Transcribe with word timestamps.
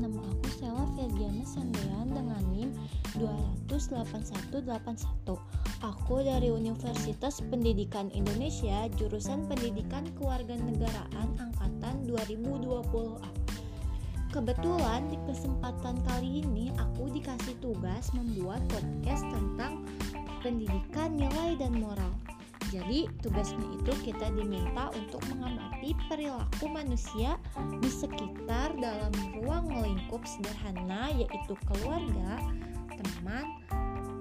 nama 0.00 0.18
aku 0.26 0.48
Sela 0.58 0.82
Ferdiana 0.98 1.46
Sandean 1.46 2.10
dengan 2.10 2.42
NIM 2.50 2.74
28181. 3.70 5.38
Aku 5.86 6.14
dari 6.18 6.50
Universitas 6.50 7.38
Pendidikan 7.38 8.10
Indonesia, 8.10 8.90
jurusan 8.98 9.46
Pendidikan 9.46 10.10
Kewarganegaraan 10.18 11.38
angkatan 11.38 12.02
2020A. 12.10 13.30
Kebetulan 14.34 15.06
di 15.10 15.18
kesempatan 15.30 16.02
kali 16.06 16.42
ini 16.42 16.74
aku 16.82 17.14
dikasih 17.14 17.54
tugas 17.62 18.10
membuat 18.10 18.62
podcast 18.70 19.22
tentang 19.30 19.86
pendidikan, 20.42 21.14
nilai, 21.14 21.54
dan 21.58 21.78
moral. 21.78 22.10
Jadi, 22.70 23.10
tugasnya 23.18 23.66
itu 23.74 23.92
kita 24.06 24.30
diminta 24.30 24.94
untuk 24.94 25.18
mengamati 25.26 25.90
perilaku 26.06 26.70
manusia 26.70 27.34
di 27.82 27.90
sekitar 27.90 28.78
dalam 28.78 29.10
ruang 29.42 29.66
lingkup 29.82 30.22
sederhana 30.22 31.10
yaitu 31.10 31.58
keluarga, 31.66 32.38
teman, 32.94 33.58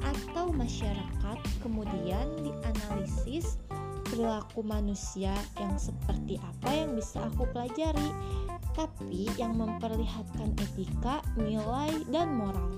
atau 0.02 0.50
masyarakat. 0.50 1.38
Kemudian 1.62 2.26
dianalisis 2.42 3.62
perilaku 4.10 4.66
manusia 4.66 5.38
yang 5.62 5.78
seperti 5.78 6.42
apa 6.42 6.70
yang 6.74 6.98
bisa 6.98 7.22
aku 7.30 7.46
pelajari, 7.54 8.10
tapi 8.74 9.30
yang 9.38 9.54
memperlihatkan 9.54 10.58
etika, 10.58 11.22
nilai, 11.38 11.94
dan 12.10 12.34
moral. 12.34 12.74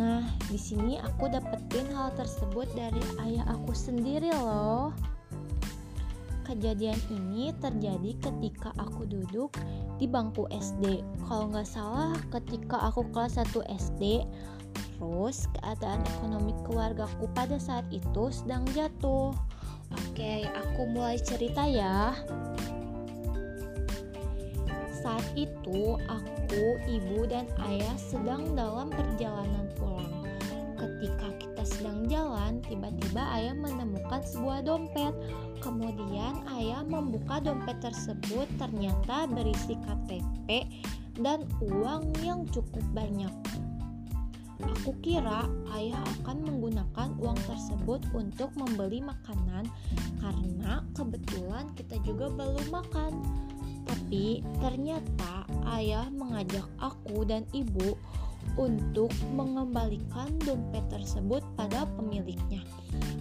Nah, 0.00 0.24
di 0.48 0.56
sini 0.56 0.96
aku 0.96 1.28
dapetin 1.28 1.84
hal 1.92 2.08
tersebut 2.16 2.64
dari 2.72 3.04
ayah 3.20 3.44
aku 3.52 3.76
sendiri 3.76 4.32
loh. 4.32 4.96
Kejadian 6.48 6.96
ini 7.12 7.52
terjadi 7.60 8.16
ketika 8.16 8.72
aku 8.80 9.04
duduk 9.04 9.52
di 10.00 10.08
bangku 10.08 10.48
SD. 10.48 11.04
Kalau 11.28 11.52
nggak 11.52 11.68
salah 11.68 12.16
ketika 12.32 12.80
aku 12.88 13.04
kelas 13.12 13.36
1 13.36 13.60
SD, 13.76 14.24
terus 14.96 15.44
keadaan 15.60 16.00
ekonomi 16.16 16.56
keluargaku 16.64 17.28
pada 17.36 17.60
saat 17.60 17.84
itu 17.92 18.32
sedang 18.32 18.64
jatuh. 18.72 19.36
Oke, 19.92 20.48
aku 20.48 20.88
mulai 20.88 21.20
cerita 21.20 21.68
ya. 21.68 22.16
Saat 25.00 25.24
itu, 25.32 25.96
aku, 25.96 26.64
ibu, 26.84 27.24
dan 27.24 27.48
ayah 27.72 27.96
sedang 27.96 28.52
dalam 28.52 28.92
perjalanan 28.92 29.66
pulang. 29.80 30.28
Ketika 30.76 31.28
kita 31.40 31.62
sedang 31.64 32.04
jalan, 32.08 32.60
tiba-tiba 32.68 33.20
ayah 33.36 33.56
menemukan 33.56 34.20
sebuah 34.20 34.64
dompet. 34.68 35.16
Kemudian 35.64 36.44
ayah 36.56 36.84
membuka 36.84 37.40
dompet 37.40 37.80
tersebut, 37.80 38.48
ternyata 38.60 39.28
berisi 39.28 39.76
KTP 39.76 40.68
dan 41.20 41.44
uang 41.64 42.12
yang 42.20 42.44
cukup 42.48 42.84
banyak. 42.92 43.32
Aku 44.60 44.92
kira 45.00 45.48
ayah 45.72 46.00
akan 46.20 46.44
menggunakan 46.44 47.16
uang 47.16 47.40
tersebut 47.48 48.04
untuk 48.12 48.52
membeli 48.60 49.00
makanan 49.00 49.64
karena 50.20 50.84
kebetulan 50.92 51.72
kita 51.72 51.96
juga 52.04 52.28
belum 52.28 52.68
makan. 52.68 53.12
Tapi 54.10 54.42
ternyata 54.58 55.46
ayah 55.78 56.10
mengajak 56.10 56.66
aku 56.82 57.22
dan 57.22 57.46
ibu 57.54 57.94
untuk 58.58 59.06
mengembalikan 59.38 60.34
dompet 60.42 60.82
tersebut 60.90 61.46
pada 61.54 61.86
pemiliknya. 61.94 62.58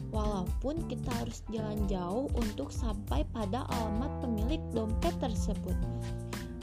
Walaupun 0.10 0.82
kita 0.90 1.14
harus 1.22 1.46
jalan 1.54 1.86
jauh 1.86 2.26
untuk 2.34 2.74
sampai 2.74 3.22
pada 3.30 3.70
alamat 3.70 4.10
pemilik 4.26 4.58
dompet 4.74 5.14
tersebut. 5.22 5.78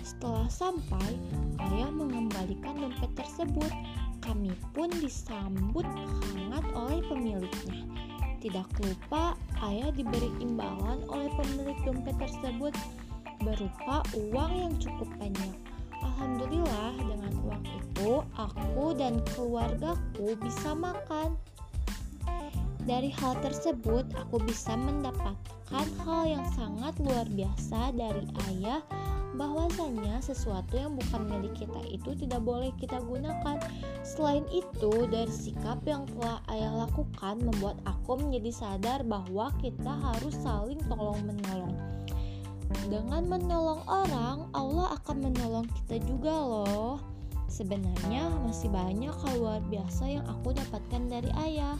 Setelah 0.03 0.50
sampai, 0.50 1.15
ayah 1.70 1.94
mengembalikan 1.94 2.82
dompet 2.82 3.15
tersebut. 3.15 3.70
Kami 4.26 4.50
pun 4.75 4.91
disambut 4.98 5.86
hangat 6.34 6.66
oleh 6.75 6.98
pemiliknya. 7.06 7.78
Tidak 8.42 8.66
lupa, 8.82 9.38
ayah 9.70 9.94
diberi 9.94 10.34
imbalan 10.42 11.06
oleh 11.15 11.31
pemilik 11.38 11.78
dompet 11.86 12.19
tersebut 12.19 12.75
berupa 13.47 14.03
uang 14.19 14.53
yang 14.59 14.75
cukup 14.83 15.07
banyak. 15.23 15.55
Alhamdulillah 16.03 16.99
dengan 16.99 17.33
uang 17.47 17.62
itu 17.62 18.11
aku 18.34 18.87
dan 18.99 19.23
keluargaku 19.31 20.34
bisa 20.43 20.75
makan. 20.75 21.39
Dari 22.87 23.11
hal 23.15 23.39
tersebut 23.43 24.07
aku 24.19 24.43
bisa 24.43 24.75
mendapatkan 24.75 25.87
hal 26.03 26.23
yang 26.27 26.47
sangat 26.55 26.95
luar 27.03 27.27
biasa 27.31 27.95
dari 27.95 28.27
ayah 28.51 28.83
bahwasanya 29.34 30.23
sesuatu 30.23 30.78
yang 30.78 30.97
bukan 30.97 31.28
milik 31.28 31.55
kita 31.67 31.83
itu 31.91 32.15
tidak 32.15 32.43
boleh 32.43 32.71
kita 32.81 32.99
gunakan. 33.05 33.59
Selain 34.07 34.47
itu, 34.55 35.05
dari 35.11 35.31
sikap 35.31 35.83
yang 35.84 36.09
telah 36.17 36.41
ayah 36.51 36.87
lakukan 36.87 37.43
membuat 37.43 37.77
aku 37.84 38.17
menjadi 38.17 38.51
sadar 38.55 39.05
bahwa 39.05 39.53
kita 39.61 39.93
harus 39.93 40.34
saling 40.41 40.81
tolong-menolong. 40.89 41.77
Dengan 42.87 43.25
menolong 43.25 43.82
orang, 43.88 44.53
Allah 44.53 45.00
akan 45.00 45.16
menolong 45.32 45.66
kita 45.82 46.04
juga 46.04 46.34
loh. 46.37 47.00
Sebenarnya 47.48 48.28
masih 48.44 48.69
banyak 48.69 49.14
hal 49.16 49.34
luar 49.38 49.62
biasa 49.72 50.04
yang 50.20 50.26
aku 50.28 50.53
dapatkan 50.53 51.03
dari 51.09 51.31
ayah. 51.48 51.78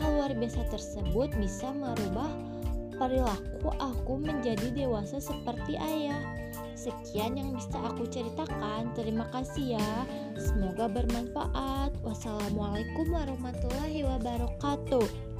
Hal 0.00 0.10
luar 0.16 0.32
biasa 0.32 0.64
tersebut 0.72 1.34
bisa 1.36 1.70
merubah 1.76 2.30
perilaku 2.94 3.74
aku 3.82 4.22
menjadi 4.22 4.70
dewasa 4.70 5.18
seperti 5.18 5.74
ayah. 5.76 6.22
Sekian 6.78 7.34
yang 7.38 7.54
bisa 7.58 7.74
aku 7.82 8.06
ceritakan. 8.06 8.94
Terima 8.94 9.26
kasih 9.34 9.78
ya. 9.78 9.92
Semoga 10.38 10.86
bermanfaat. 10.86 11.96
Wassalamualaikum 12.06 13.10
warahmatullahi 13.10 14.06
wabarakatuh. 14.06 15.33